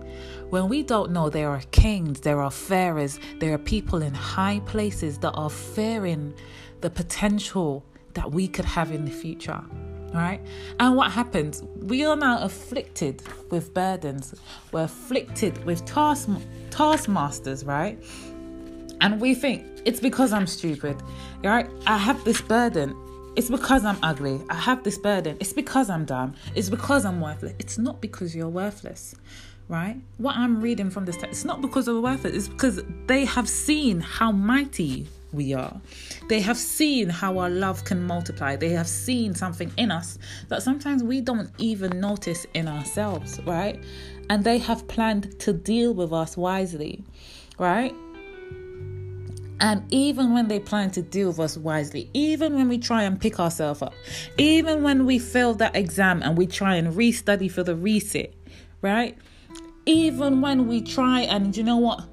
When 0.52 0.70
we 0.70 0.84
don't 0.84 1.12
know, 1.12 1.30
there 1.30 1.50
are 1.50 1.62
kings, 1.72 2.22
there 2.22 2.40
are 2.40 2.52
pharaohs, 2.52 3.20
there 3.40 3.54
are 3.54 3.58
people 3.58 4.04
in 4.04 4.14
high 4.14 4.62
places 4.66 5.18
that 5.20 5.32
are 5.32 5.50
fearing 5.50 6.34
the 6.82 6.90
potential 6.90 7.84
that 8.14 8.32
we 8.32 8.48
could 8.48 8.66
have 8.66 8.92
in 8.92 9.06
the 9.06 9.12
future. 9.12 9.62
Right? 10.14 10.40
And 10.80 10.96
what 10.96 11.12
happens? 11.12 11.62
We 11.82 12.06
are 12.06 12.16
now 12.16 12.42
afflicted 12.42 13.22
with 13.50 13.74
burdens. 13.74 14.34
We're 14.72 14.84
afflicted 14.84 15.66
with 15.66 15.84
task 15.84 16.30
taskmasters, 16.70 17.66
right? 17.66 18.02
And 19.05 19.21
we 19.21 19.35
think 19.35 19.63
it's 19.85 20.00
because 20.00 20.33
I'm 20.33 20.47
stupid, 20.47 20.97
right? 21.43 21.69
I 21.85 21.95
have 21.95 22.24
this 22.24 22.41
burden. 22.41 22.95
It's 23.35 23.51
because 23.51 23.85
I'm 23.85 24.00
ugly. 24.01 24.41
I 24.50 24.55
have 24.55 24.83
this 24.83 24.97
burden. 24.97 25.38
It's 25.39 25.53
because 25.53 25.91
I'm 25.91 26.05
dumb. 26.05 26.33
It's 26.55 26.71
because 26.71 27.05
I'm 27.05 27.21
worthless. 27.21 27.53
It's 27.59 27.77
not 27.77 28.01
because 28.01 28.35
you're 28.35 28.50
worthless, 28.50 29.13
right? 29.69 29.97
What 30.17 30.35
I'm 30.35 30.59
reading 30.59 30.89
from 30.89 31.05
this 31.05 31.17
text, 31.17 31.33
it's 31.33 31.45
not 31.45 31.62
because 31.62 31.85
we're 31.88 32.01
worthless. 32.01 32.33
It's 32.33 32.47
because 32.47 32.81
they 33.05 33.25
have 33.25 33.47
seen 33.47 34.00
how 34.00 34.31
mighty 34.31 35.07
we 35.31 35.53
are. 35.53 35.79
They 36.27 36.39
have 36.39 36.57
seen 36.57 37.09
how 37.09 37.38
our 37.38 37.50
love 37.51 37.85
can 37.85 38.01
multiply. 38.07 38.55
They 38.55 38.69
have 38.69 38.88
seen 38.88 39.35
something 39.35 39.71
in 39.77 39.91
us 39.91 40.17
that 40.47 40.63
sometimes 40.63 41.03
we 41.03 41.21
don't 41.21 41.51
even 41.59 42.00
notice 42.00 42.47
in 42.55 42.67
ourselves, 42.67 43.39
right? 43.45 43.79
And 44.31 44.43
they 44.43 44.57
have 44.57 44.88
planned 44.88 45.39
to 45.41 45.53
deal 45.53 45.93
with 45.93 46.12
us 46.12 46.35
wisely, 46.35 47.03
right? 47.59 47.93
And 49.65 49.84
even 49.91 50.31
when 50.31 50.48
they 50.48 50.60
plan 50.60 50.91
to 50.91 51.01
deal 51.01 51.29
with 51.29 51.39
us 51.39 51.57
wisely, 51.57 52.07
even 52.13 52.53
when 52.53 52.69
we 52.69 52.77
try 52.77 53.01
and 53.01 53.19
pick 53.19 53.39
ourselves 53.39 53.81
up, 53.81 53.95
even 54.38 54.84
when 54.84 55.07
we 55.07 55.17
fail 55.17 55.55
that 55.55 55.75
exam 55.75 56.22
and 56.22 56.38
we 56.38 56.45
try 56.45 56.75
and 56.75 56.93
restudy 56.93 57.50
for 57.51 57.63
the 57.63 57.74
resit, 57.74 58.34
right? 58.84 59.17
Even 59.88 60.39
when 60.39 60.67
we 60.67 60.81
try 60.81 61.22
and 61.22 61.57
you 61.57 61.63
know 61.63 61.77
what? 61.77 62.05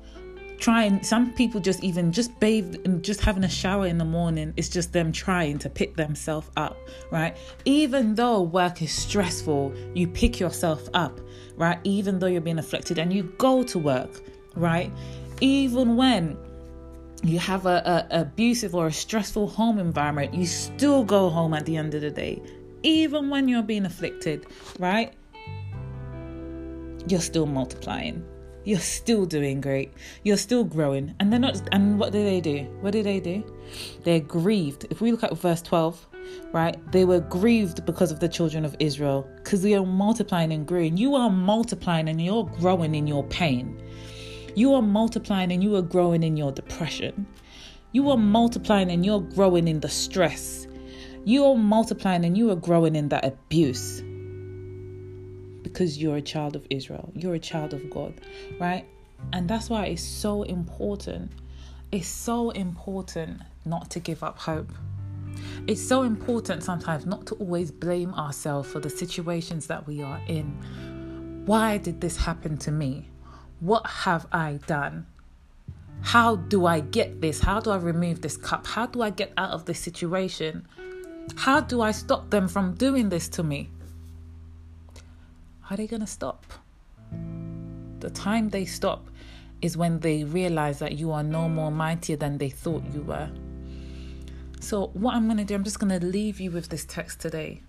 Try 0.61 0.85
and 0.85 1.05
some 1.05 1.35
people 1.35 1.61
just 1.61 1.85
even 1.85 2.11
just 2.11 2.41
bathe 2.41 2.75
and 2.87 3.05
just 3.05 3.21
having 3.21 3.45
a 3.45 3.51
shower 3.51 3.87
in 3.87 3.99
the 3.99 4.07
morning, 4.07 4.55
it's 4.57 4.71
just 4.71 4.95
them 4.95 5.13
trying 5.13 5.59
to 5.59 5.69
pick 5.69 5.95
themselves 5.95 6.51
up, 6.57 6.79
right? 7.11 7.37
Even 7.67 8.15
though 8.15 8.41
work 8.41 8.81
is 8.81 8.93
stressful, 8.93 9.75
you 9.95 10.09
pick 10.09 10.41
yourself 10.41 10.89
up, 10.95 11.21
right? 11.57 11.79
Even 11.85 12.19
though 12.19 12.29
you're 12.29 12.41
being 12.41 12.59
afflicted 12.59 12.99
and 12.99 13.13
you 13.13 13.25
go 13.37 13.63
to 13.63 13.79
work, 13.79 14.23
right? 14.57 14.91
Even 15.43 15.97
when 15.97 16.39
you 17.23 17.39
have 17.39 17.67
a, 17.67 18.07
a, 18.11 18.21
abusive 18.21 18.75
or 18.75 18.89
a 18.89 18.93
stressful 18.93 19.49
home 19.49 19.79
environment, 19.79 20.35
you 20.35 20.47
still 20.47 21.05
go 21.05 21.31
home 21.31 21.55
at 21.55 21.65
the 21.67 21.77
end 21.77 21.95
of 21.95 22.01
the 22.01 22.11
day, 22.11 22.43
even 22.83 23.31
when 23.31 23.49
you're 23.49 23.63
being 23.63 23.87
afflicted, 23.87 24.47
right? 24.79 25.13
You're 27.07 27.21
still 27.21 27.47
multiplying. 27.47 28.25
You're 28.65 28.79
still 28.79 29.27
doing 29.27 29.61
great. 29.61 29.93
You're 30.23 30.37
still 30.37 30.63
growing. 30.63 31.15
And 31.19 31.33
they're 31.33 31.41
not 31.41 31.61
and 31.73 31.99
what 31.99 32.13
do 32.13 32.23
they 32.23 32.41
do? 32.41 32.59
What 32.81 32.93
do 32.93 33.03
they 33.03 33.19
do? 33.19 33.45
They're 34.05 34.21
grieved. 34.21 34.87
If 34.91 35.01
we 35.01 35.11
look 35.11 35.25
at 35.25 35.37
verse 35.37 35.63
12, 35.63 36.07
right? 36.53 36.93
They 36.93 37.05
were 37.05 37.21
grieved 37.21 37.85
because 37.85 38.13
of 38.13 38.21
the 38.21 38.29
children 38.29 38.65
of 38.65 38.77
Israel, 38.79 39.29
because 39.37 39.63
they 39.63 39.75
are 39.75 39.85
multiplying 39.85 40.53
and 40.53 40.67
growing. 40.67 40.97
You 40.97 41.17
are 41.17 41.31
multiplying 41.31 42.09
and 42.09 42.23
you're 42.23 42.45
growing 42.45 42.95
in 42.95 43.07
your 43.07 43.25
pain. 43.25 43.81
You 44.55 44.75
are 44.75 44.83
multiplying 44.83 45.53
and 45.53 45.63
you 45.63 45.77
are 45.77 45.83
growing 45.83 46.23
in 46.23 46.37
your 46.37 46.53
depression. 46.53 47.27
You 47.93 48.11
are 48.11 48.17
multiplying 48.17 48.91
and 48.91 49.05
you're 49.05 49.21
growing 49.21 49.69
in 49.69 49.81
the 49.81 49.89
stress. 49.89 50.67
You 51.25 51.45
are 51.45 51.57
multiplying 51.57 52.25
and 52.25 52.37
you 52.37 52.51
are 52.51 52.57
growing 52.57 52.97
in 52.97 53.09
that 53.11 53.25
abuse. 53.25 54.03
Because 55.63 55.99
you're 55.99 56.17
a 56.17 56.23
child 56.23 56.57
of 56.57 56.67
Israel. 56.71 57.13
You're 57.15 57.35
a 57.35 57.39
child 57.39 57.73
of 57.73 57.89
God, 57.91 58.15
right? 58.59 58.87
And 59.33 59.49
that's 59.49 59.71
why 59.71 59.87
it's 59.87 60.03
so 60.03 60.43
important 60.43 61.31
it's 61.93 62.09
so 62.09 62.49
important 62.51 63.43
not 63.67 63.91
to 63.91 64.01
give 64.01 64.25
up 64.25 64.39
hope. 64.39 64.73
It's 65.67 65.87
so 65.87 66.05
important 66.05 66.63
sometimes 66.63 67.05
not 67.05 67.27
to 67.27 67.35
always 67.35 67.71
blame 67.71 68.15
ourselves 68.15 68.73
for 68.73 68.81
the 68.81 68.89
situations 68.89 69.67
that 69.67 69.87
we 69.87 70.03
are 70.03 70.21
in. 70.27 71.43
Why 71.45 71.77
did 71.77 72.01
this 72.01 72.17
happen 72.17 72.57
to 72.59 72.73
me? 72.73 73.11
What 73.63 73.87
have 73.87 74.27
I 74.33 74.59
done? 74.67 75.07
How 76.01 76.35
do 76.35 76.67
I 76.67 76.81
get 76.81 77.21
this? 77.21 77.39
How 77.39 77.61
do 77.61 77.71
I 77.71 77.77
remove 77.77 78.21
this 78.21 78.37
cup? 78.37 78.67
How 78.67 78.87
do 78.87 79.03
I 79.03 79.11
get 79.11 79.33
out 79.39 79.51
of 79.51 79.67
this 79.67 79.79
situation? 79.79 80.67
How 81.37 81.61
do 81.61 81.81
I 81.81 81.93
stop 81.93 82.29
them 82.31 82.49
from 82.49 82.75
doing 82.75 83.09
this 83.09 83.29
to 83.29 83.45
me? 83.45 83.71
How 85.61 85.75
are 85.75 85.77
they 85.77 85.87
going 85.87 86.01
to 86.01 86.09
stop? 86.09 86.45
The 88.01 88.11
time 88.11 88.49
they 88.49 88.65
stop 88.65 89.09
is 89.61 89.77
when 89.77 90.01
they 90.01 90.25
realize 90.25 90.81
that 90.81 90.99
you 90.99 91.13
are 91.13 91.23
no 91.23 91.49
more 91.49 91.71
mightier 91.71 92.17
than 92.17 92.39
they 92.39 92.51
thought 92.51 92.83
you 92.93 93.03
were. 93.03 93.31
So, 94.59 94.89
what 94.95 95.15
I'm 95.15 95.27
going 95.27 95.37
to 95.37 95.45
do, 95.45 95.55
I'm 95.55 95.63
just 95.63 95.79
going 95.79 96.01
to 96.01 96.05
leave 96.05 96.41
you 96.41 96.51
with 96.51 96.69
this 96.69 96.85
text 96.85 97.21
today. 97.21 97.63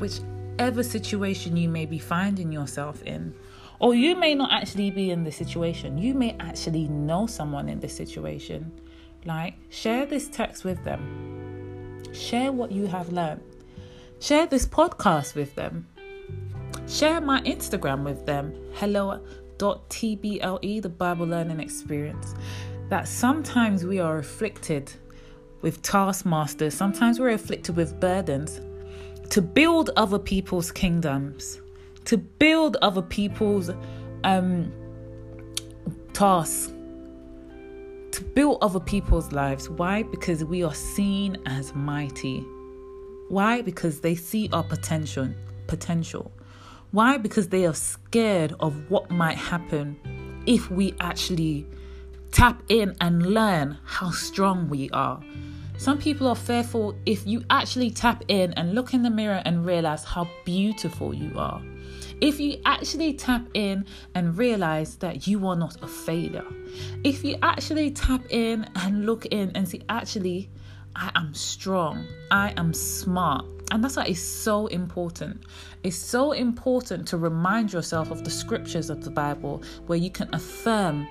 Whichever 0.00 0.82
situation 0.82 1.56
you 1.56 1.68
may 1.68 1.86
be 1.86 2.00
finding 2.00 2.50
yourself 2.50 3.00
in, 3.04 3.32
or 3.80 3.94
you 3.94 4.16
may 4.16 4.34
not 4.34 4.52
actually 4.52 4.90
be 4.90 5.10
in 5.10 5.24
this 5.24 5.36
situation, 5.36 5.98
you 5.98 6.14
may 6.14 6.36
actually 6.40 6.88
know 6.88 7.26
someone 7.26 7.68
in 7.68 7.80
this 7.80 7.96
situation. 7.96 8.80
Like, 9.24 9.54
share 9.70 10.06
this 10.06 10.28
text 10.28 10.64
with 10.64 10.82
them, 10.84 12.02
share 12.12 12.52
what 12.52 12.70
you 12.70 12.86
have 12.86 13.10
learned, 13.10 13.42
share 14.20 14.46
this 14.46 14.66
podcast 14.66 15.34
with 15.34 15.54
them, 15.54 15.86
share 16.86 17.20
my 17.20 17.40
Instagram 17.42 18.04
with 18.04 18.26
them. 18.26 18.54
Hello 18.74 19.20
TBLE, 19.58 20.82
the 20.82 20.88
Bible 20.88 21.26
Learning 21.26 21.60
Experience, 21.60 22.34
that 22.90 23.08
sometimes 23.08 23.84
we 23.84 23.98
are 23.98 24.18
afflicted 24.18 24.92
with 25.62 25.80
taskmasters, 25.80 26.74
sometimes 26.74 27.18
we're 27.18 27.30
afflicted 27.30 27.76
with 27.76 27.98
burdens 27.98 28.60
to 29.30 29.40
build 29.40 29.88
other 29.96 30.18
people's 30.18 30.70
kingdoms, 30.70 31.60
to 32.06 32.18
build 32.18 32.76
other 32.82 33.02
people's 33.02 33.70
um, 34.24 34.72
tasks, 36.12 36.72
to 38.12 38.22
build 38.34 38.58
other 38.62 38.80
people's 38.80 39.32
lives. 39.32 39.68
Why? 39.68 40.02
Because 40.02 40.44
we 40.44 40.62
are 40.62 40.74
seen 40.74 41.36
as 41.46 41.74
mighty. 41.74 42.40
Why? 43.28 43.62
Because 43.62 44.00
they 44.00 44.14
see 44.14 44.48
our 44.52 44.62
potential. 44.62 45.30
Potential. 45.66 46.30
Why? 46.92 47.16
Because 47.16 47.48
they 47.48 47.66
are 47.66 47.74
scared 47.74 48.54
of 48.60 48.90
what 48.90 49.10
might 49.10 49.36
happen 49.36 50.42
if 50.46 50.70
we 50.70 50.94
actually 51.00 51.66
tap 52.30 52.62
in 52.68 52.94
and 53.00 53.26
learn 53.26 53.78
how 53.84 54.10
strong 54.10 54.68
we 54.68 54.90
are. 54.90 55.20
Some 55.76 55.98
people 55.98 56.28
are 56.28 56.36
fearful 56.36 56.94
if 57.04 57.26
you 57.26 57.42
actually 57.50 57.90
tap 57.90 58.22
in 58.28 58.52
and 58.52 58.74
look 58.74 58.94
in 58.94 59.02
the 59.02 59.10
mirror 59.10 59.42
and 59.44 59.66
realize 59.66 60.04
how 60.04 60.28
beautiful 60.44 61.12
you 61.12 61.32
are. 61.36 61.60
If 62.20 62.40
you 62.40 62.60
actually 62.64 63.14
tap 63.14 63.46
in 63.54 63.84
and 64.14 64.36
realize 64.36 64.96
that 64.96 65.26
you 65.26 65.46
are 65.46 65.56
not 65.56 65.82
a 65.82 65.86
failure. 65.86 66.46
If 67.02 67.24
you 67.24 67.36
actually 67.42 67.90
tap 67.90 68.22
in 68.30 68.68
and 68.76 69.04
look 69.04 69.26
in 69.26 69.50
and 69.54 69.68
see, 69.68 69.82
actually, 69.88 70.50
I 70.96 71.10
am 71.16 71.34
strong, 71.34 72.06
I 72.30 72.54
am 72.56 72.72
smart, 72.72 73.44
and 73.70 73.82
that's 73.82 73.96
why 73.96 74.04
it's 74.04 74.20
so 74.20 74.68
important. 74.68 75.44
It's 75.82 75.96
so 75.96 76.32
important 76.32 77.08
to 77.08 77.16
remind 77.16 77.72
yourself 77.72 78.10
of 78.10 78.22
the 78.22 78.30
scriptures 78.30 78.90
of 78.90 79.02
the 79.02 79.10
Bible 79.10 79.62
where 79.86 79.98
you 79.98 80.10
can 80.10 80.32
affirm, 80.32 81.08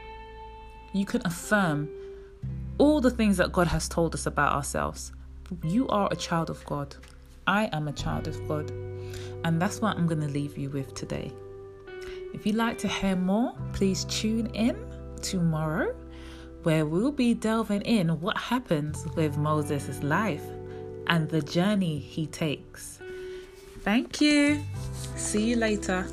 you 0.93 1.05
can 1.05 1.21
affirm 1.25 1.89
all 2.77 3.01
the 3.01 3.11
things 3.11 3.37
that 3.37 3.51
God 3.51 3.67
has 3.67 3.89
told 3.89 4.13
us 4.13 4.25
about 4.25 4.53
ourselves. 4.53 5.11
You 5.63 5.87
are 5.89 6.07
a 6.11 6.15
child 6.15 6.49
of 6.49 6.65
God. 6.65 6.95
I 7.45 7.69
am 7.73 7.87
a 7.87 7.93
child 7.93 8.27
of 8.27 8.47
God. 8.47 8.71
And 9.43 9.61
that's 9.61 9.81
what 9.81 9.97
I'm 9.97 10.07
going 10.07 10.21
to 10.21 10.27
leave 10.27 10.57
you 10.57 10.69
with 10.69 10.93
today. 10.93 11.31
If 12.33 12.45
you'd 12.45 12.55
like 12.55 12.77
to 12.79 12.87
hear 12.87 13.15
more, 13.15 13.53
please 13.73 14.05
tune 14.05 14.47
in 14.47 14.75
tomorrow 15.21 15.95
where 16.63 16.85
we'll 16.85 17.11
be 17.11 17.33
delving 17.33 17.81
in 17.81 18.19
what 18.21 18.37
happens 18.37 19.05
with 19.15 19.37
Moses' 19.37 20.01
life 20.01 20.43
and 21.07 21.29
the 21.29 21.41
journey 21.41 21.99
he 21.99 22.25
takes. 22.27 22.99
Thank 23.81 24.21
you. 24.21 24.63
See 25.15 25.49
you 25.49 25.57
later. 25.57 26.07